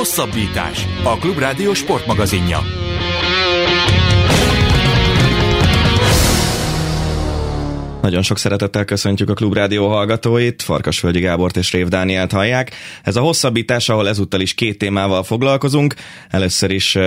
[0.00, 0.86] Hosszabbítás.
[1.02, 2.58] A Klubrádió sportmagazinja.
[8.02, 12.72] Nagyon sok szeretettel köszöntjük a Klubrádió hallgatóit, Farkasvölgyi Gábort és Rév Dánielt hallják.
[13.02, 15.94] Ez a hosszabbítás, ahol ezúttal is két témával foglalkozunk.
[16.30, 16.98] Először is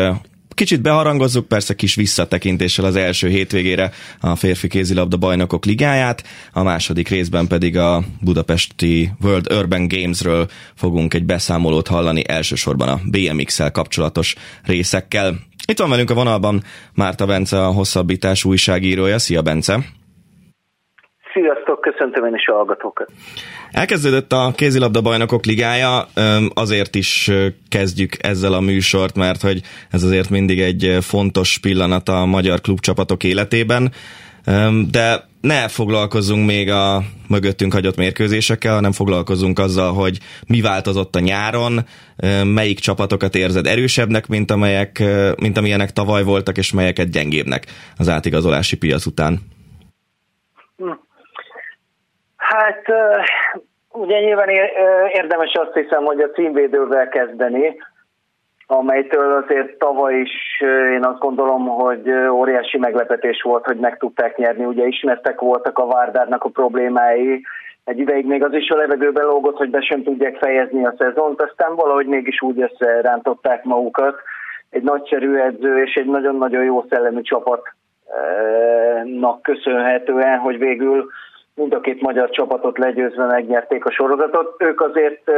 [0.53, 7.07] Kicsit beharangozzuk, persze kis visszatekintéssel az első hétvégére a férfi kézilabda bajnokok ligáját, a második
[7.07, 14.35] részben pedig a budapesti World Urban Gamesről fogunk egy beszámolót hallani elsősorban a BMX-el kapcsolatos
[14.63, 15.39] részekkel.
[15.67, 16.63] Itt van velünk a vonalban
[16.93, 19.19] Márta Bence, a hosszabbítás újságírója.
[19.19, 20.02] Szia Bence!
[21.33, 23.11] Sziasztok, köszöntöm én is a hallgatókat.
[23.71, 26.05] Elkezdődött a kézilabda bajnokok ligája,
[26.53, 27.31] azért is
[27.69, 33.23] kezdjük ezzel a műsort, mert hogy ez azért mindig egy fontos pillanat a magyar klubcsapatok
[33.23, 33.91] életében,
[34.91, 41.19] de ne foglalkozzunk még a mögöttünk hagyott mérkőzésekkel, hanem foglalkozunk azzal, hogy mi változott a
[41.19, 41.79] nyáron,
[42.43, 45.03] melyik csapatokat érzed erősebbnek, mint, amelyek,
[45.35, 47.65] mint amilyenek tavaly voltak, és melyeket gyengébbnek
[47.97, 49.39] az átigazolási piac után.
[50.77, 50.91] Hm.
[52.49, 52.83] Hát
[53.91, 54.49] ugye nyilván
[55.07, 57.75] érdemes azt hiszem, hogy a címvédővel kezdeni,
[58.67, 64.65] amelytől azért tavaly is én azt gondolom, hogy óriási meglepetés volt, hogy meg tudták nyerni.
[64.65, 67.41] Ugye ismertek voltak a Várdárnak a problémái,
[67.83, 71.41] egy ideig még az is a levegőben lógott, hogy be sem tudják fejezni a szezont,
[71.41, 74.21] aztán valahogy mégis úgy összerántották magukat.
[74.69, 77.71] Egy nagyszerű edző és egy nagyon-nagyon jó szellemű csapatnak
[79.41, 81.09] köszönhetően, hogy végül
[81.55, 84.55] mind a két magyar csapatot legyőzve megnyerték a sorozatot.
[84.57, 85.31] Ők azért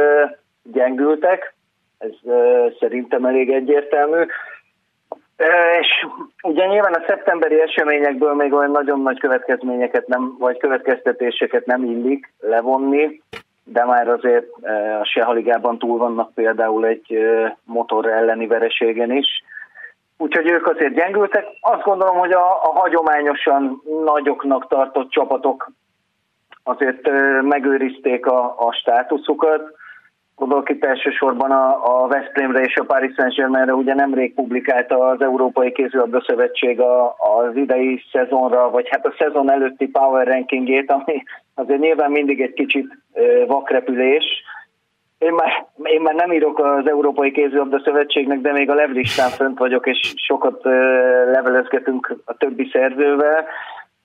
[0.62, 1.54] gyengültek,
[1.98, 2.12] ez
[2.80, 4.26] szerintem elég egyértelmű.
[5.80, 6.06] És
[6.42, 12.32] ugye nyilván a szeptemberi eseményekből még olyan nagyon nagy következményeket nem, vagy következtetéseket nem illik
[12.40, 13.22] levonni,
[13.64, 14.46] de már azért
[15.00, 17.18] a Sehaligában túl vannak például egy
[17.64, 19.26] motor elleni vereségen is.
[20.18, 21.46] Úgyhogy ők azért gyengültek.
[21.60, 25.70] Azt gondolom, hogy a, a hagyományosan nagyoknak tartott csapatok
[26.66, 27.10] azért
[27.42, 29.74] megőrizték a, a státuszukat.
[30.34, 35.72] Gondolok itt elsősorban a, a Veszprémre és a Paris Saint-Germainre, ugye nemrég publikálta az Európai
[35.72, 41.22] Kézilabda Szövetség a, az idei szezonra, vagy hát a szezon előtti power rankingét, ami
[41.54, 42.86] azért nyilván mindig egy kicsit
[43.46, 44.24] vakrepülés.
[45.18, 49.58] Én már, én már nem írok az Európai Kézilabda Szövetségnek, de még a levlistán fönt
[49.58, 50.64] vagyok, és sokat
[51.32, 53.46] levelezgetünk a többi szerzővel,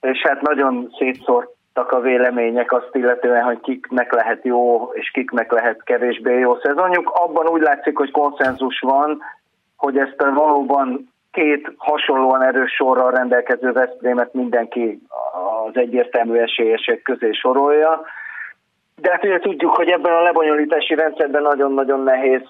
[0.01, 5.83] és hát nagyon szétszórt a vélemények azt illetően, hogy kiknek lehet jó, és kiknek lehet
[5.83, 7.09] kevésbé jó szezonjuk.
[7.09, 9.21] Abban úgy látszik, hogy konszenzus van,
[9.77, 15.01] hogy ezt a valóban két hasonlóan erős sorral rendelkező Veszprémet mindenki
[15.65, 18.01] az egyértelmű esélyesek közé sorolja.
[18.95, 22.41] De hát ugye tudjuk, hogy ebben a lebonyolítási rendszerben nagyon-nagyon nehéz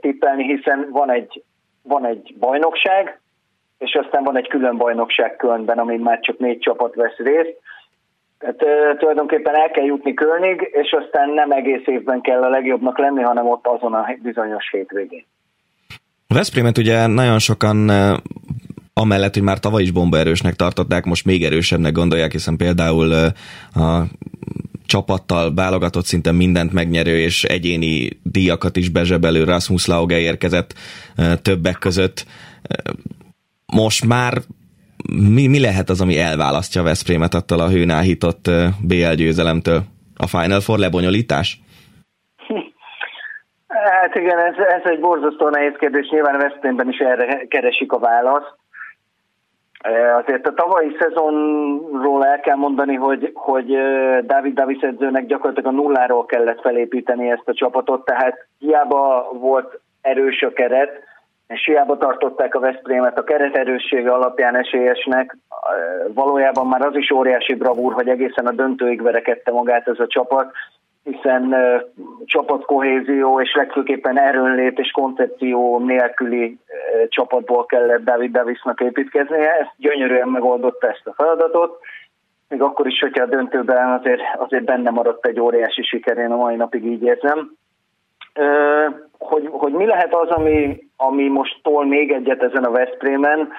[0.00, 1.42] tippelni, hiszen van egy,
[1.82, 3.20] van egy bajnokság,
[3.78, 7.60] és aztán van egy külön bajnokság Kölnben, amin már csak négy csapat vesz részt
[8.42, 13.22] tehát tulajdonképpen el kell jutni Kölnig, és aztán nem egész évben kell a legjobbnak lenni,
[13.22, 15.24] hanem ott azon a bizonyos hétvégén.
[16.28, 17.90] Veszprémet ugye nagyon sokan
[18.94, 23.12] amellett, hogy már tavaly is bombaerősnek tartották, most még erősebbnek gondolják, hiszen például
[23.74, 24.02] a
[24.86, 30.74] csapattal válogatott szinte mindent megnyerő és egyéni díjakat is bezsebelő Rasmus Lauge érkezett
[31.42, 32.24] többek között.
[33.66, 34.38] Most már
[35.34, 38.50] mi, mi lehet az, ami elválasztja Veszprémet attól a hőn áhított
[38.88, 39.80] BL győzelemtől?
[40.16, 41.60] A Final Four lebonyolítás?
[43.68, 48.54] Hát igen, ez, ez egy borzasztó nehéz kérdés, nyilván Veszprémben is erre keresik a választ.
[50.22, 53.66] Azért a tavalyi szezonról el kell mondani, hogy, hogy
[54.22, 60.42] Dávid Davis edzőnek gyakorlatilag a nulláról kellett felépíteni ezt a csapatot, tehát hiába volt erős
[60.42, 60.90] a keret,
[61.52, 65.36] és hiába tartották a Veszprémet a kereterőssége alapján esélyesnek.
[66.14, 70.52] Valójában már az is óriási bravúr, hogy egészen a döntőig verekedte magát ez a csapat,
[71.04, 71.56] hiszen
[72.24, 76.58] csapatkohézió és legfőképpen erőnlét és koncepció nélküli
[77.08, 79.52] csapatból kellett David Davisnak építkeznie.
[79.52, 81.78] Ezt gyönyörűen megoldotta ezt a feladatot,
[82.48, 86.36] még akkor is, hogyha a döntőben azért, azért benne maradt egy óriási siker, én a
[86.36, 87.56] mai napig így érzem
[89.18, 93.52] hogy, hogy mi lehet az, ami, ami most tol még egyet ezen a Veszprémen,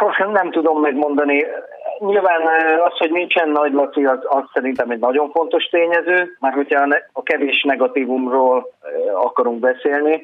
[0.00, 1.46] most nem tudom megmondani.
[1.98, 2.40] Nyilván
[2.84, 7.22] az, hogy nincsen nagy Laci, az, az szerintem egy nagyon fontos tényező, már hogyha a
[7.22, 8.72] kevés negatívumról
[9.14, 10.22] akarunk beszélni.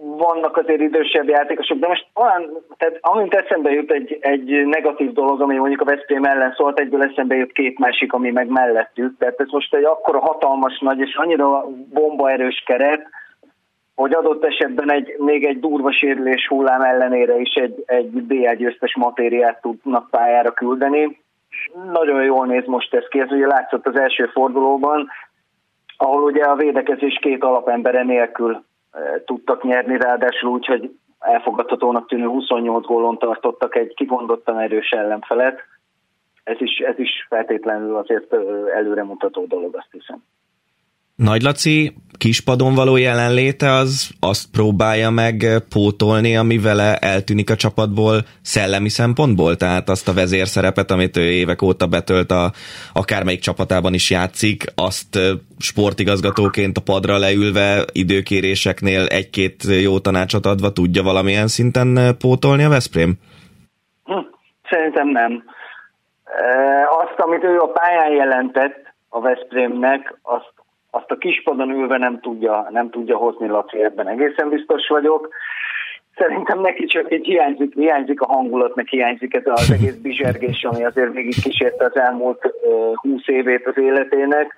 [0.00, 5.40] Vannak azért idősebb játékosok, de most olyan, tehát amint eszembe jut egy, egy negatív dolog,
[5.40, 9.40] ami mondjuk a Veszprém ellen szólt, egyből eszembe jut két másik, ami meg mellettük, tehát
[9.40, 13.06] ez most egy akkora hatalmas nagy és annyira bombaerős keret,
[13.94, 18.96] hogy adott esetben egy, még egy durva sérülés hullám ellenére is egy, egy BL győztes
[18.96, 21.22] matériát tudnak pályára küldeni.
[21.92, 25.08] Nagyon jól néz most ez ki, ez ugye látszott az első fordulóban,
[25.96, 28.64] ahol ugye a védekezés két alapembere nélkül
[29.24, 35.60] tudtak nyerni, ráadásul úgy, hogy elfogadhatónak tűnő 28 gólon tartottak egy kivondottan erős ellenfelet.
[36.44, 38.32] Ez is, ez is feltétlenül azért
[38.74, 40.22] előremutató dolog, azt hiszem.
[41.16, 48.14] Nagy Laci kispadon való jelenléte az azt próbálja meg pótolni, ami vele eltűnik a csapatból
[48.42, 52.50] szellemi szempontból, tehát azt a vezérszerepet, amit ő évek óta betölt a
[52.92, 55.18] akármelyik csapatában is játszik, azt
[55.58, 63.12] sportigazgatóként a padra leülve időkéréseknél egy-két jó tanácsot adva tudja valamilyen szinten pótolni a Veszprém?
[64.04, 64.26] Hm,
[64.70, 65.44] szerintem nem.
[66.98, 70.53] Azt, amit ő a pályán jelentett a Veszprémnek, azt
[70.94, 75.28] azt a kispadon ülve nem tudja, nem tudja hozni Laci, ebben egészen biztos vagyok.
[76.16, 80.84] Szerintem neki csak egy hiányzik, hiányzik a hangulat, meg hiányzik ez az egész bizsergés, ami
[80.84, 82.54] azért végig kísérte az elmúlt
[82.94, 84.54] húsz évét az életének,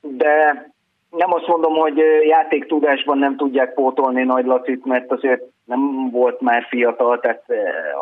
[0.00, 0.66] de
[1.10, 6.66] nem azt mondom, hogy játéktudásban nem tudják pótolni Nagy Lacit, mert azért nem volt már
[6.68, 7.44] fiatal, tehát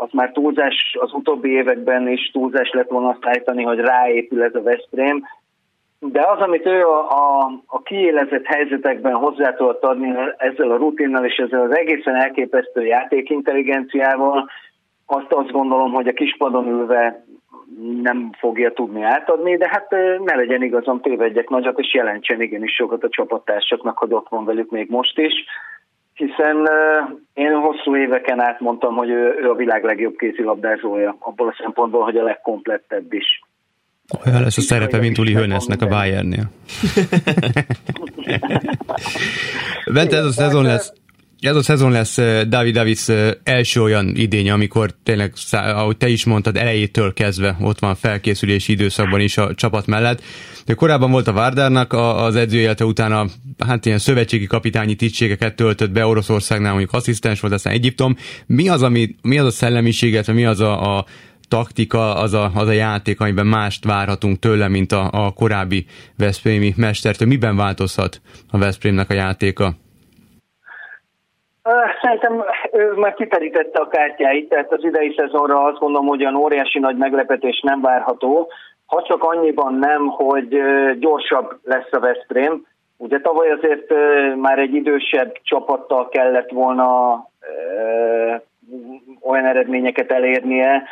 [0.01, 4.55] az már túlzás az utóbbi években is túlzás lett volna azt állítani, hogy ráépül ez
[4.55, 5.25] a Veszprém,
[6.13, 11.25] de az, amit ő a, a, a kiélezett helyzetekben hozzá tudott adni ezzel a rutinnal
[11.25, 14.51] és ezzel az egészen elképesztő játékintelligenciával,
[15.07, 17.25] azt azt gondolom, hogy a kispadon ülve
[18.03, 19.91] nem fogja tudni átadni, de hát
[20.25, 24.71] ne legyen igazam, tévedjek nagyot, és jelentsen igenis sokat a csapattársaknak, hogy ott van velük
[24.71, 25.33] még most is,
[26.15, 26.69] hiszen
[27.35, 32.03] én hosszú éveken át mondtam, hogy ő, ő a világ legjobb kézilabdázója, abból a szempontból,
[32.03, 33.43] hogy a legkomplettebb is.
[34.27, 36.51] Olyan lesz a szerepe, mint Uli Hönesnek a Bayernnél.
[39.93, 40.93] Bente, ez a szezon lesz,
[41.41, 42.17] ez a szezon lesz
[42.49, 43.09] David Davis
[43.43, 49.21] első olyan idénye, amikor tényleg, ahogy te is mondtad, elejétől kezdve ott van felkészülési időszakban
[49.21, 50.23] is a csapat mellett.
[50.67, 53.27] De korábban volt a Várdárnak az edzőjelete utána,
[53.67, 58.17] hát ilyen szövetségi kapitányi tisztségeket töltött be Oroszországnál, mondjuk asszisztens volt, aztán Egyiptom.
[58.47, 61.05] Mi az, ami, mi az a szellemiséget, mi az a, a
[61.49, 65.87] taktika, az a, az a játék, amiben mást várhatunk tőle, mint a, a korábbi
[66.19, 67.29] Veszprémi mestertől.
[67.29, 68.21] Miben változhat
[68.53, 69.69] a Veszprémnek a játéka?
[72.03, 76.79] Szerintem ő már kiterítette a kártyáit, tehát az idei szezonra azt gondolom, hogy olyan óriási
[76.79, 78.49] nagy meglepetés nem várható,
[78.87, 80.49] ha csak annyiban nem, hogy
[80.99, 82.67] gyorsabb lesz a Veszprém.
[82.97, 83.93] Ugye tavaly azért
[84.37, 87.15] már egy idősebb csapattal kellett volna
[89.21, 90.83] olyan eredményeket elérnie,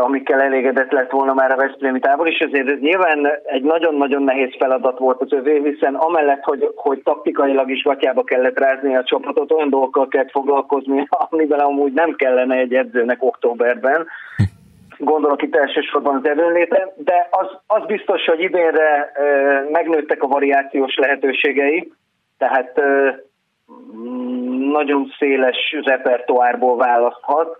[0.00, 4.54] amikkel elégedett lett volna már a Veszprémi tábor, és ezért ez nyilván egy nagyon-nagyon nehéz
[4.58, 9.52] feladat volt az övé, hiszen amellett, hogy, hogy taktikailag is gatyába kellett rázni a csapatot,
[9.52, 14.06] olyan dolgokkal kellett foglalkozni, amivel amúgy nem kellene egy edzőnek októberben,
[14.98, 19.22] gondolok itt elsősorban az erőnléte, de az, az biztos, hogy idénre e,
[19.70, 21.92] megnőttek a variációs lehetőségei,
[22.38, 23.20] tehát e,
[24.70, 27.56] nagyon széles repertoárból választhat,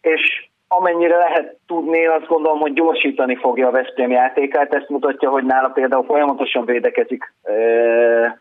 [0.00, 4.74] és amennyire lehet tudni, azt gondolom, hogy gyorsítani fogja a Veszprém játékát.
[4.74, 7.32] Ezt mutatja, hogy nála például folyamatosan védekezik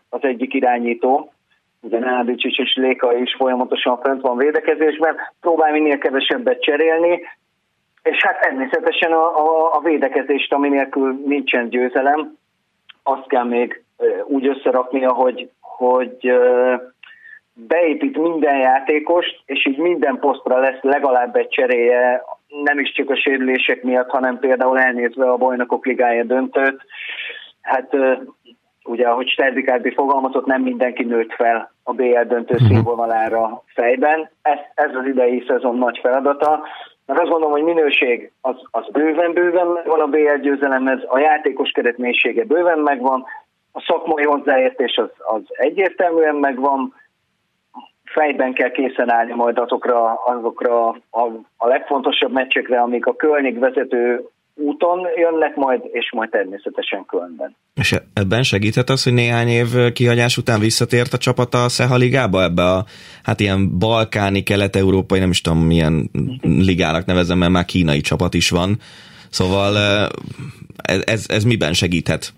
[0.10, 1.32] az egyik irányító.
[1.82, 7.22] Ugye Nádicsics és Léka is folyamatosan fent van védekezésben, próbál minél kevesebbet cserélni,
[8.04, 12.38] és hát természetesen a, a, a védekezést, ami nélkül nincsen győzelem,
[13.04, 13.84] azt kell még
[14.26, 16.34] úgy összeraknia, hogy, hogy
[17.68, 22.24] beépít minden játékost, és így minden posztra lesz legalább egy cseréje,
[22.64, 26.82] nem is csak a sérülések miatt, hanem például elnézve a bajnokok ligája döntőt.
[27.62, 27.96] Hát
[28.84, 32.68] ugye, ahogy Sterdikádi fogalmazott, nem mindenki nőtt fel a BL döntő uh-huh.
[32.68, 34.30] színvonalára fejben.
[34.42, 36.64] Ez, ez az idei szezon nagy feladata.
[37.06, 41.98] Mert azt gondolom, hogy minőség az, az bőven-bőven van a BL győzelemhez, a játékos keret
[41.98, 43.26] mélysége bőven megvan,
[43.72, 46.94] a szakmai hozzáértés az, az egyértelműen megvan,
[48.14, 51.22] fejben kell készen állni majd azokra, azokra a,
[51.58, 57.56] a legfontosabb meccsekre, amik a Kölnig vezető úton jönnek majd, és majd természetesen Kölnben.
[57.74, 62.44] És ebben segíthet az, hogy néhány év kihagyás után visszatért a csapat a Szeha ligába,
[62.44, 62.86] ebbe a
[63.24, 66.10] hát ilyen balkáni, kelet-európai, nem is tudom milyen
[66.44, 68.78] ligának nevezem, mert már kínai csapat is van.
[69.30, 69.78] Szóval
[70.82, 72.34] ez, ez, ez miben segíthet?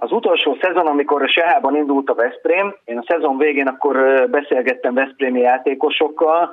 [0.00, 3.96] Az utolsó szezon, amikor a Sehában indult a Veszprém, én a szezon végén akkor
[4.30, 6.50] beszélgettem Veszprémi játékosokkal,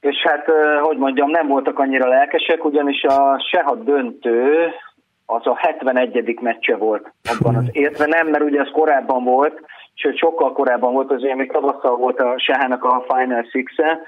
[0.00, 4.70] és hát, hogy mondjam, nem voltak annyira lelkesek, ugyanis a Seha döntő
[5.26, 6.38] az a 71.
[6.40, 9.60] meccse volt abban az értve nem, mert ugye az korábban volt,
[9.94, 13.98] sőt sokkal korábban volt, azért még tavasszal volt a Sehának a Final Six-e,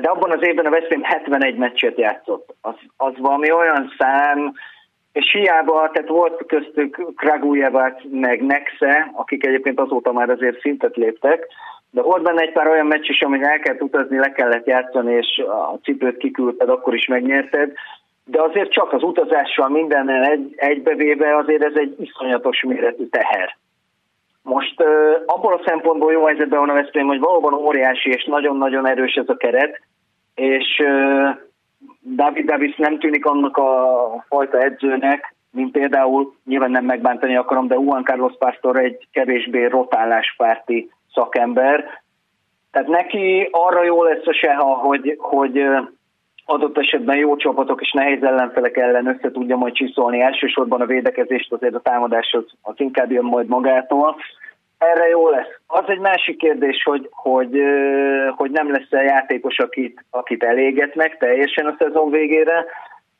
[0.00, 2.54] de abban az évben a Veszprém 71 meccset játszott.
[2.60, 4.52] Az, az valami olyan szám,
[5.16, 11.46] és hiába, tehát volt köztük Kragujevát meg Nexe, akik egyébként azóta már azért szintet léptek,
[11.90, 15.14] de volt benne egy pár olyan meccs is, amin el kellett utazni, le kellett játszani,
[15.14, 17.72] és a cipőt kiküldted, akkor is megnyerted.
[18.24, 23.56] De azért csak az utazással mindennel egy, egybevéve azért ez egy iszonyatos méretű teher.
[24.42, 24.80] Most
[25.26, 29.28] abból a szempontból jó helyzetben van a Veszprém, hogy valóban óriási és nagyon-nagyon erős ez
[29.28, 29.80] a keret,
[30.34, 30.82] és
[32.14, 37.74] David Davis nem tűnik annak a fajta edzőnek, mint például, nyilván nem megbántani akarom, de
[37.74, 42.02] Juan Carlos Pastor egy kevésbé rotáláspárti szakember.
[42.70, 45.62] Tehát neki arra jó lesz a seha, hogy, hogy
[46.44, 50.20] adott esetben jó csapatok és nehéz ellenfelek ellen össze tudja majd csiszolni.
[50.20, 54.16] Elsősorban a védekezést azért a támadáshoz az inkább jön majd magától.
[54.78, 55.48] Erre jó lesz.
[55.66, 57.60] Az egy másik kérdés, hogy, hogy,
[58.36, 62.64] hogy nem lesz a játékos, akit, akit elégetnek teljesen a szezon végére,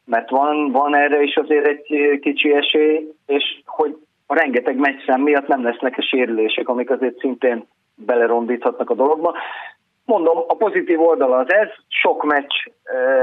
[0.05, 3.97] mert van, van erre is azért egy kicsi esély, és hogy
[4.27, 9.37] a rengeteg meccszám miatt nem lesznek a sérülések, amik azért szintén belerondíthatnak a dologba.
[10.05, 12.55] Mondom, a pozitív oldala az ez, sok meccs,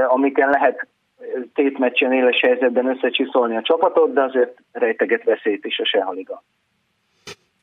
[0.06, 0.86] amiken lehet
[1.54, 6.42] tétmeccsen éles helyzetben összecsiszolni a csapatot, de azért rejteget veszélyt is a Sehaliga.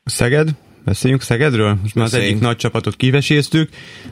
[0.04, 0.48] Szeged?
[0.84, 1.76] Beszéljünk Szegedről?
[1.82, 3.68] Most már az egyik nagy csapatot kiveséztük,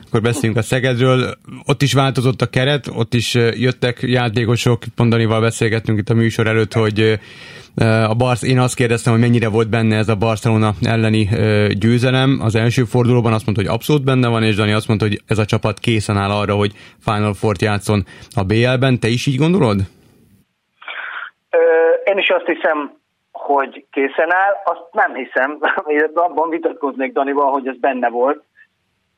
[0.07, 1.37] akkor beszéljünk a Szegedről.
[1.65, 6.73] Ott is változott a keret, ott is jöttek játékosok, Pondanival beszélgettünk itt a műsor előtt,
[6.73, 7.19] hogy
[8.07, 11.29] a Barsz, én azt kérdeztem, hogy mennyire volt benne ez a Barcelona elleni
[11.79, 12.39] győzelem.
[12.41, 15.37] Az első fordulóban azt mondta, hogy abszolút benne van, és Dani azt mondta, hogy ez
[15.37, 18.05] a csapat készen áll arra, hogy Final Four-t játszon
[18.35, 18.99] a BL-ben.
[18.99, 19.79] Te is így gondolod?
[22.03, 22.99] Én is azt hiszem,
[23.41, 25.59] hogy készen áll, azt nem hiszem,
[25.95, 28.43] illetve abban vitatkoznék Danival, hogy ez benne volt,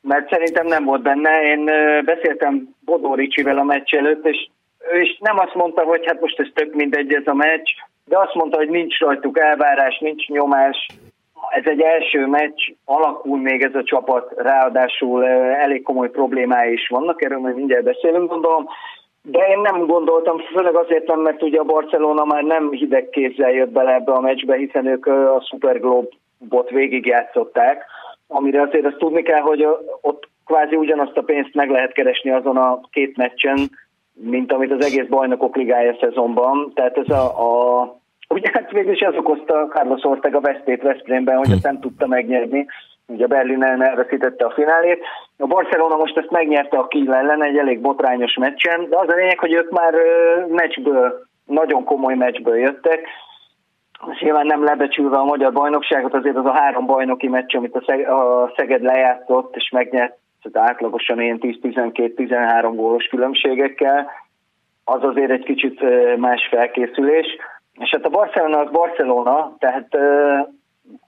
[0.00, 1.42] mert szerintem nem volt benne.
[1.42, 1.64] Én
[2.04, 4.48] beszéltem Bodó Ricsivel a meccs előtt, és
[4.92, 7.68] ő is nem azt mondta, hogy hát most ez tök mindegy ez a meccs,
[8.04, 10.86] de azt mondta, hogy nincs rajtuk elvárás, nincs nyomás,
[11.50, 17.24] ez egy első meccs, alakul még ez a csapat, ráadásul elég komoly problémái is vannak,
[17.24, 18.68] erről majd mindjárt beszélünk, gondolom,
[19.26, 23.50] de én nem gondoltam, főleg azért nem, mert ugye a Barcelona már nem hideg kézzel
[23.50, 27.84] jött bele ebbe a meccsbe, hiszen ők a Super Globe-bot végigjátszották,
[28.28, 29.66] amire azért azt tudni kell, hogy
[30.00, 33.58] ott kvázi ugyanazt a pénzt meg lehet keresni azon a két meccsen,
[34.12, 36.72] mint amit az egész bajnokok ligája szezonban.
[36.74, 37.82] Tehát ez a, a
[38.28, 42.66] ugye hát végül is ez okozta Carlos Ortega vesztét Veszprémben, hogy ezt nem tudta megnyerni.
[43.06, 45.04] Ugye a Berlin ellen elveszítette a finálét.
[45.38, 49.14] A Barcelona most ezt megnyerte a Kiel ellen egy elég botrányos meccsen, de az a
[49.14, 49.94] lényeg, hogy ők már
[50.48, 53.08] meccsből, nagyon komoly meccsből jöttek,
[54.12, 58.52] és nyilván nem lebecsülve a magyar bajnokságot, azért az a három bajnoki meccs, amit a
[58.56, 60.16] Szeged lejátszott és megnyert
[60.52, 64.10] tehát átlagosan ilyen 10-12-13 gólos különbségekkel,
[64.84, 65.80] az azért egy kicsit
[66.16, 67.26] más felkészülés.
[67.78, 69.88] És hát a Barcelona az Barcelona, tehát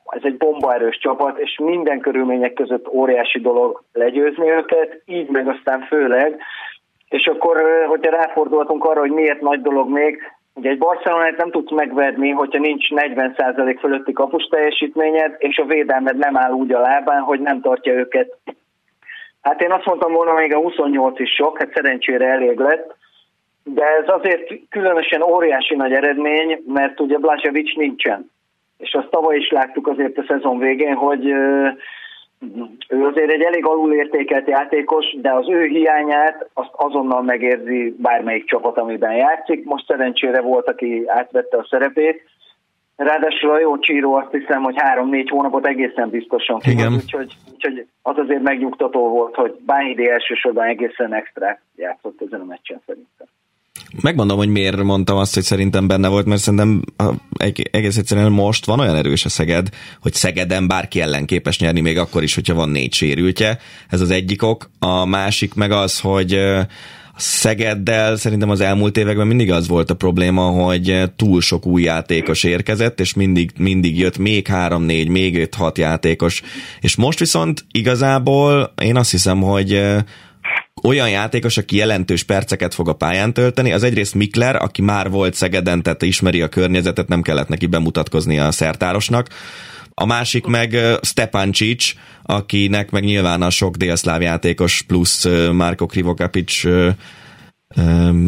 [0.07, 5.81] ez egy bombaerős csapat, és minden körülmények között óriási dolog legyőzni őket, így meg aztán
[5.81, 6.41] főleg.
[7.09, 10.19] És akkor, hogyha ráfordulhatunk arra, hogy miért nagy dolog még,
[10.55, 16.17] ugye egy Barcelonát nem tudsz megverni, hogyha nincs 40% fölötti kapus teljesítményed, és a védelmed
[16.17, 18.37] nem áll úgy a lábán, hogy nem tartja őket
[19.47, 22.97] Hát én azt mondtam volna, még a 28 is sok, hát szerencsére elég lett,
[23.65, 28.31] de ez azért különösen óriási nagy eredmény, mert ugye Blaževic nincsen.
[28.79, 31.27] És azt tavaly is láttuk azért a szezon végén, hogy
[32.89, 38.79] ő azért egy elég alulértékelt játékos, de az ő hiányát azt azonnal megérzi bármelyik csapat,
[38.79, 39.65] amiben játszik.
[39.65, 42.23] Most szerencsére volt, aki átvette a szerepét,
[42.97, 46.93] Ráadásul a jó csíró azt hiszem, hogy három-négy hónapot egészen biztosan Igen.
[46.93, 52.81] úgyhogy, úgyhogy az azért megnyugtató volt, hogy Bányidi elsősorban egészen extra játszott ezen a meccsen
[52.87, 53.27] szerintem.
[54.01, 56.83] Megmondom, hogy miért mondtam azt, hogy szerintem benne volt, mert szerintem
[57.71, 59.69] egész egyszerűen most van olyan erős a Szeged,
[60.01, 63.59] hogy Szegeden bárki ellen képes nyerni, még akkor is, hogyha van négy sérültje.
[63.89, 64.71] Ez az egyik ok.
[64.79, 66.39] A másik meg az, hogy
[67.17, 72.45] Szegeddel szerintem az elmúlt években mindig az volt a probléma, hogy túl sok új játékos
[72.45, 76.43] érkezett, és mindig, mindig jött még három, négy, még öt, hat játékos.
[76.81, 79.83] És most viszont igazából én azt hiszem, hogy
[80.83, 85.35] olyan játékos, aki jelentős perceket fog a pályán tölteni, az egyrészt Mikler, aki már volt
[85.35, 89.29] Szegeden, tehát ismeri a környezetet, nem kellett neki bemutatkozni a szertárosnak.
[89.95, 96.63] A másik meg Stepancic, akinek meg nyilván a sok délszláv játékos plusz Marko Krivokapic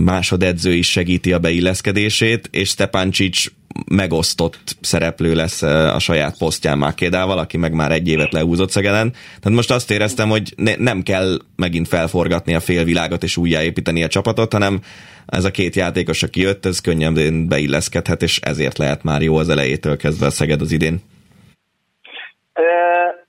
[0.04, 3.46] másodedző is segíti a beilleszkedését, és Stepancic
[3.86, 9.10] megosztott szereplő lesz a saját posztján Makédával, aki meg már egy évet leúzott Szegeden.
[9.10, 14.08] Tehát most azt éreztem, hogy ne, nem kell megint felforgatni a félvilágot és újjáépíteni a
[14.08, 14.80] csapatot, hanem
[15.26, 19.48] ez a két játékos, aki jött, ez könnyen beilleszkedhet, és ezért lehet már jó az
[19.48, 21.00] elejétől kezdve a Szeged az idén.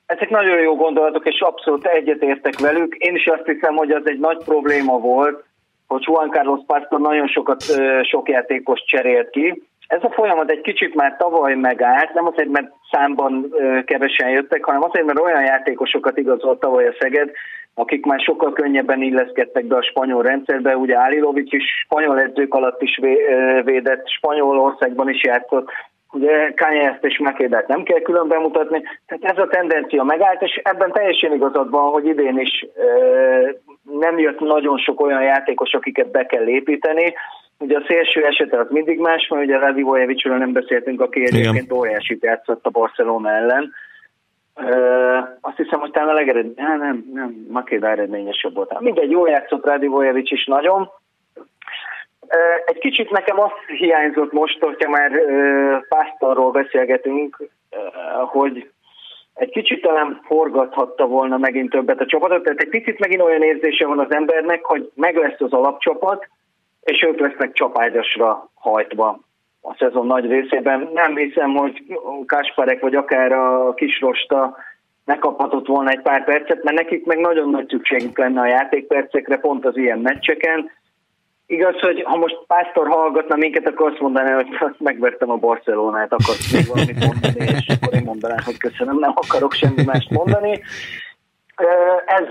[0.05, 2.95] Ezek nagyon jó gondolatok, és abszolút egyetértek velük.
[2.95, 5.43] Én is azt hiszem, hogy az egy nagy probléma volt,
[5.89, 7.63] hogy Juan Carlos Pastor nagyon sokat,
[8.03, 9.63] sok játékos cserélt ki.
[9.87, 13.53] Ez a folyamat egy kicsit már tavaly megállt, nem azért, mert számban
[13.85, 17.31] kevesen jöttek, hanem azért, mert olyan játékosokat igazolt tavaly a Szeged,
[17.73, 20.77] akik már sokkal könnyebben illeszkedtek be a spanyol rendszerbe.
[20.77, 22.99] Ugye Álilovics is spanyol edzők alatt is
[23.63, 25.69] védett, Spanyolországban is játszott,
[26.11, 30.91] ugye Kányászt és Mekédát nem kell külön bemutatni, tehát ez a tendencia megállt, és ebben
[30.91, 32.65] teljesen igazad van, hogy idén is
[33.99, 37.13] nem jött nagyon sok olyan játékos, akiket be kell építeni,
[37.61, 42.17] Ugye a szélső esete az mindig más, mert ugye Radivojevicsről nem beszéltünk, aki egyébként óriási
[42.21, 43.73] játszott a Barcelona ellen.
[44.55, 48.79] E, azt hiszem, hogy talán a legeredményesebb, nem, nem, Makéda eredményesebb volt.
[48.79, 50.89] Mindegy, jó játszott Radivojevics is nagyon,
[52.65, 55.11] egy kicsit nekem azt hiányzott most, hogyha már
[55.89, 57.49] Pásztorról beszélgetünk,
[58.25, 58.69] hogy
[59.39, 63.87] egy kicsit talán forgathatta volna megint többet a csapatot, tehát egy picit megint olyan érzése
[63.87, 66.27] van az embernek, hogy meg lesz az alapcsapat,
[66.81, 69.19] és ők lesznek csapágyasra hajtva
[69.61, 70.89] a szezon nagy részében.
[70.93, 71.83] Nem hiszem, hogy
[72.25, 74.57] Kasparek vagy akár a Kisrosta
[75.05, 79.65] megkaphatott volna egy pár percet, mert nekik meg nagyon nagy szükségük lenne a játékpercekre, pont
[79.65, 80.71] az ilyen meccseken.
[81.49, 84.47] Igaz, hogy ha most Pásztor hallgatna minket, akkor azt mondaná, hogy
[84.89, 89.53] megvertem a Barcelonát, akarsz még valamit mondani, és akkor én mondanám, hogy köszönöm, nem akarok
[89.53, 90.61] semmi mást mondani.
[92.05, 92.25] Ez,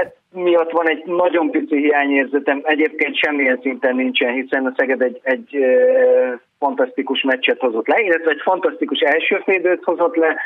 [0.00, 5.20] ez miatt van egy nagyon pici hiányérzetem, egyébként semmilyen szinten nincsen, hiszen a Szeged egy,
[5.22, 5.56] egy
[6.58, 10.36] fantasztikus meccset hozott le, illetve egy fantasztikus első félidőt hozott le,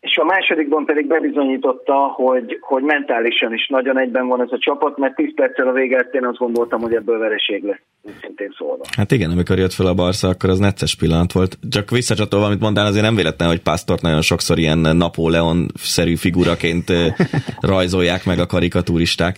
[0.00, 4.98] és a másodikban pedig bebizonyította, hogy, hogy mentálisan is nagyon egyben van ez a csapat,
[4.98, 7.80] mert 10 perccel a vége én azt gondoltam, hogy ebből vereség lesz,
[8.20, 8.84] szintén szólva.
[8.96, 11.58] Hát igen, amikor jött fel a Barca, akkor az necces pillanat volt.
[11.70, 16.92] Csak visszacsatolva, amit mondtál, azért nem véletlen, hogy Pásztort nagyon sokszor ilyen Napóleon-szerű figuraként
[17.72, 19.36] rajzolják meg a karikaturisták.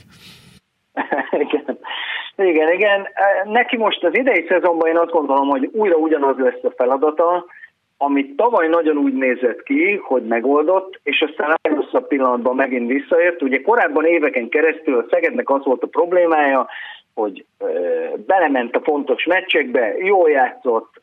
[1.46, 1.78] igen.
[2.36, 3.06] Igen, igen.
[3.44, 7.44] Neki most az idei szezonban én azt gondolom, hogy újra ugyanaz lesz a feladata,
[8.04, 13.42] amit tavaly nagyon úgy nézett ki, hogy megoldott, és aztán a legrosszabb pillanatban megint visszaért.
[13.42, 16.68] Ugye korábban éveken keresztül a Szegednek az volt a problémája,
[17.14, 17.44] hogy
[18.26, 21.02] belement a fontos meccsekbe, jól játszott,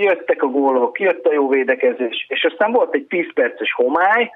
[0.00, 4.30] jöttek a gólok, jött a jó védekezés, és aztán volt egy 10 perces homály,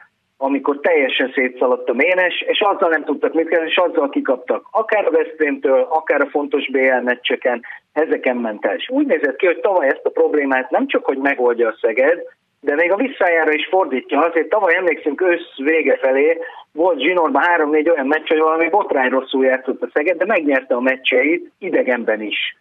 [0.45, 4.67] amikor teljesen szétszaladt a ménes, és azzal nem tudtak mit kezdeni, és azzal kikaptak.
[4.71, 8.75] Akár a Veszprémtől, akár a fontos BL meccseken, ezeken ment el.
[8.75, 12.23] És úgy nézett ki, hogy tavaly ezt a problémát nem csak, hogy megoldja a Szeged,
[12.61, 14.19] de még a visszájára is fordítja.
[14.19, 16.39] Azért tavaly emlékszünk ősz vége felé,
[16.73, 20.81] volt Zsinorban három-négy olyan meccs, hogy valami botrány rosszul játszott a Szeged, de megnyerte a
[20.81, 22.57] meccseit idegenben is.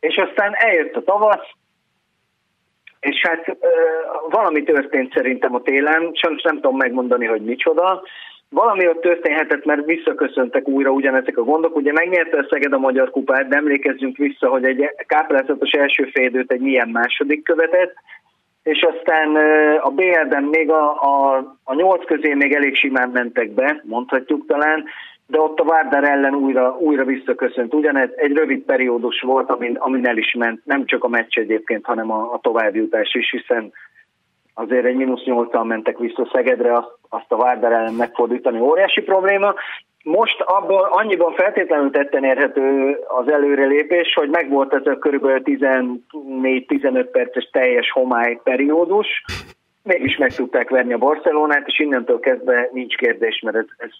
[0.00, 1.48] És aztán eljött a tavasz,
[3.00, 3.56] és hát
[4.30, 8.02] valami történt szerintem a télen, sajnos nem tudom megmondani, hogy micsoda.
[8.50, 11.76] Valami ott történhetett, mert visszaköszöntek újra ugyanezek a gondok.
[11.76, 16.52] Ugye megnyerte a Szeged a Magyar Kupát, de emlékezzünk vissza, hogy egy káprázatos első félidőt
[16.52, 17.94] egy milyen második követett,
[18.62, 19.36] és aztán
[19.80, 24.84] a BL-ben még a, a, a nyolc közé még elég simán mentek be, mondhatjuk talán,
[25.30, 27.74] de ott a Várdár ellen újra, újra visszaköszönt.
[27.74, 31.84] Ugyanez egy rövid periódus volt, amin, amin el is ment, nem csak a meccs egyébként,
[31.84, 33.72] hanem a, a továbbjutás is, hiszen
[34.54, 39.54] azért egy mínusz nyolccal mentek vissza Szegedre, azt, azt a Várdár ellen megfordítani óriási probléma.
[40.02, 45.26] Most abból annyiban feltétlenül tetten érhető az előrelépés, hogy megvolt ez a kb.
[45.44, 49.24] 14-15 perces teljes homály periódus,
[49.88, 53.90] mégis meg tudták verni a Barcelonát, és innentől kezdve nincs kérdés, mert ez, ez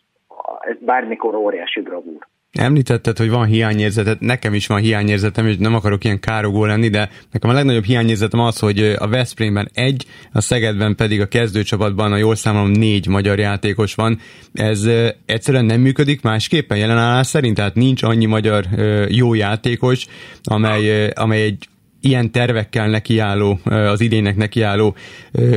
[0.61, 2.27] ez bármikor óriási bravúr.
[2.53, 7.09] Említetted, hogy van hiányérzetet, nekem is van hiányérzetem, és nem akarok ilyen károgó lenni, de
[7.33, 12.17] nekem a legnagyobb hiányérzetem az, hogy a Veszprémben egy, a Szegedben pedig a kezdőcsapatban, a
[12.17, 14.19] jól számolom négy magyar játékos van.
[14.53, 14.89] Ez
[15.27, 18.65] egyszerűen nem működik másképpen jelenállás szerint, tehát nincs annyi magyar
[19.09, 20.07] jó játékos,
[20.43, 21.69] amely, amely egy
[22.01, 24.95] ilyen tervekkel nekiálló, az idénynek nekiálló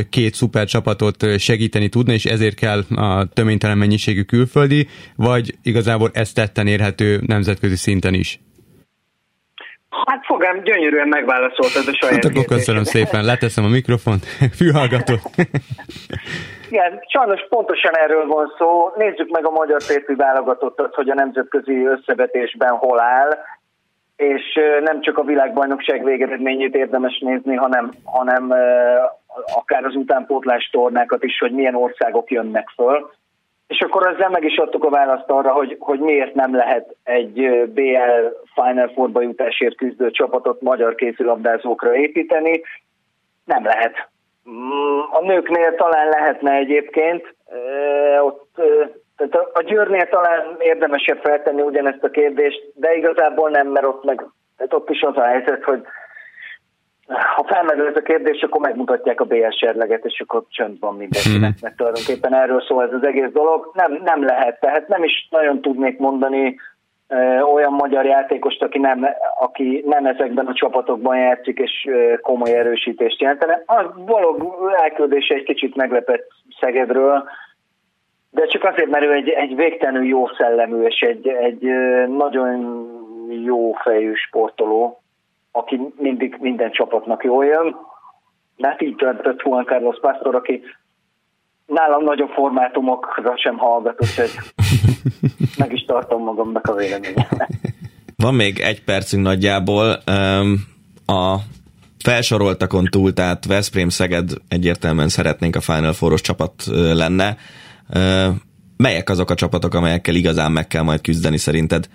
[0.10, 6.34] két szuper csapatot segíteni tudna, és ezért kell a töménytelen mennyiségű külföldi, vagy igazából ez
[6.34, 8.39] tetten érhető nemzetközi szinten is?
[10.06, 14.25] Hát fogám, gyönyörűen megválaszoltad a saját hát akkor köszönöm szépen, leteszem a mikrofont,
[14.60, 15.21] fülhallgatót.
[16.69, 18.91] Igen, sajnos pontosan erről van szó.
[18.95, 23.38] Nézzük meg a magyar férfi válogatottat, hogy a nemzetközi összevetésben hol áll,
[24.21, 28.53] és nem csak a világbajnokság végeredményét érdemes nézni, hanem, hanem
[29.55, 33.12] akár az utánpótlás tornákat is, hogy milyen országok jönnek föl.
[33.67, 37.69] És akkor ezzel meg is adtuk a választ arra, hogy, hogy miért nem lehet egy
[37.73, 42.62] BL Final Four-ba jutásért küzdő csapatot magyar kézilabdázókra építeni.
[43.45, 44.10] Nem lehet.
[44.49, 47.36] Mm, a nőknél talán lehetne egyébként,
[48.21, 48.62] ott,
[49.17, 54.26] tehát a Győrnél talán érdemesebb feltenni ugyanezt a kérdést, de igazából nem, mert ott, meg,
[54.58, 55.84] tehát ott is az a helyzet, hogy
[57.36, 61.54] ha felmerül ez a kérdés, akkor megmutatják a BL serleget, és akkor csönd van mindenkinek,
[61.62, 63.71] mert tulajdonképpen erről szól ez az egész dolog.
[63.74, 66.60] Nem, nem lehet, tehát nem is nagyon tudnék mondani
[67.54, 69.08] olyan magyar játékost, aki nem,
[69.39, 71.89] aki nem ezekben a csapatokban játszik, és
[72.21, 73.63] komoly erősítést jelentene.
[73.65, 76.28] A való elküldése egy kicsit meglepett
[76.60, 77.24] Szegedről,
[78.41, 81.62] de csak azért, mert ő egy, egy végtelenül jó szellemű, és egy, egy
[82.17, 82.86] nagyon
[83.45, 85.01] jó fejű sportoló,
[85.51, 87.75] aki mindig minden csapatnak jól jön.
[88.62, 90.62] Hát így döntött Juan Carlos Pastor, aki
[91.65, 94.30] nálam nagyobb formátumokra sem hallgat, úgyhogy
[95.62, 97.47] meg is tartom magamnak a véleményemet.
[98.17, 99.89] Van még egy percünk nagyjából.
[101.06, 101.36] A
[102.04, 106.54] felsoroltakon túl, tehát Veszprém Szeged egyértelműen szeretnénk a Final Four-os csapat
[106.93, 107.38] lenne.
[108.77, 111.86] Melyek azok a csapatok, amelyekkel igazán meg kell majd küzdeni szerinted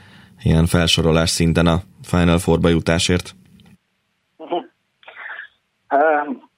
[0.43, 3.35] ilyen felsorolás szinten a Final Four-ba jutásért?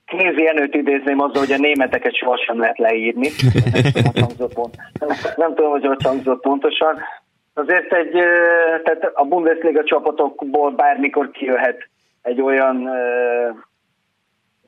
[0.06, 3.28] Kézi Jenőt idézném azzal, hogy a németeket sohasem lehet leírni.
[4.14, 4.70] Nem tudom, hogy
[5.36, 6.98] nem tudom, hogy hogy hangzott pontosan.
[7.54, 8.10] Azért egy,
[8.82, 11.88] tehát a Bundesliga csapatokból bármikor kijöhet
[12.22, 12.90] egy olyan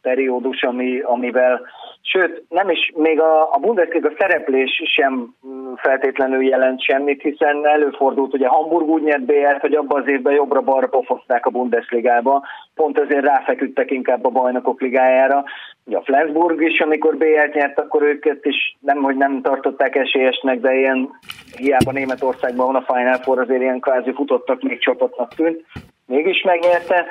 [0.03, 1.61] periódus, ami, amivel,
[2.01, 5.35] sőt, nem is, még a, a Bundesliga szereplés sem
[5.77, 10.87] feltétlenül jelent semmit, hiszen előfordult, ugye Hamburg úgy nyert BL-t, hogy abban az évben jobbra-balra
[10.87, 12.43] pofozták a Bundesligába,
[12.75, 15.45] pont ezért ráfeküdtek inkább a bajnokok ligájára.
[15.85, 20.61] Ugye a Flensburg is, amikor BL-t nyert, akkor őket is nem, hogy nem tartották esélyesnek,
[20.61, 21.09] de ilyen
[21.57, 25.65] hiába Németországban van a Final Four, azért ilyen kvázi futottak még csapatnak tűnt.
[26.07, 27.07] Mégis megnyerte.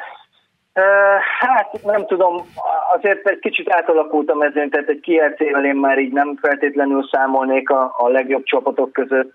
[1.39, 2.46] Hát nem tudom,
[2.94, 7.70] azért egy kicsit átalakult a mezőn, tehát egy kielcével én már így nem feltétlenül számolnék
[7.70, 9.34] a, a legjobb csapatok között.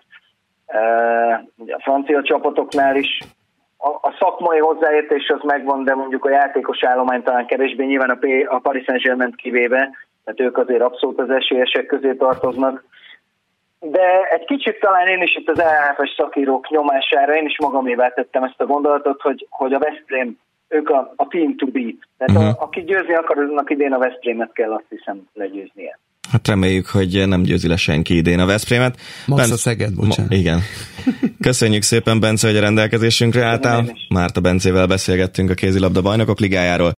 [1.67, 3.19] A francia csapatoknál is
[3.85, 8.15] a, a szakmai hozzáértés az megvan, de mondjuk a játékos állomány talán kevésbé, nyilván a,
[8.15, 9.91] P, a Paris Saint-Germain kivéve,
[10.25, 12.85] tehát ők azért abszolút az esélyesek közé tartoznak.
[13.81, 18.43] De egy kicsit talán én is itt az ELF-es szakírók nyomására, én is magamévá tettem
[18.43, 20.39] ezt a gondolatot, hogy, hogy a Veszprém
[20.75, 21.99] ők a, a team to beat.
[22.19, 22.63] Tehát uh-huh.
[22.63, 25.99] a, aki győzni akar, aznak idén a Veszprémet kell azt hiszem legyőznie.
[26.31, 29.01] Hát reméljük, hogy nem győzi le senki idén a Veszprémet.
[29.27, 29.51] Max ben...
[29.53, 30.31] a Szeged, bocsánat.
[30.31, 30.61] Ma, igen.
[31.41, 33.97] Köszönjük szépen, Bence, hogy a rendelkezésünkre álltál.
[34.09, 36.93] Márta Bencével beszélgettünk a kézilabda bajnokok ligájáról.